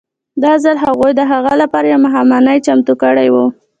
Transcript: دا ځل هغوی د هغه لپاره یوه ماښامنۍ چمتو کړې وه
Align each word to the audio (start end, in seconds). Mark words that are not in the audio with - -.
دا 0.43 0.53
ځل 0.63 0.77
هغوی 0.85 1.11
د 1.15 1.21
هغه 1.31 1.53
لپاره 1.61 1.85
یوه 1.87 2.03
ماښامنۍ 2.05 2.57
چمتو 2.65 2.93
کړې 3.01 3.27
وه 3.33 3.45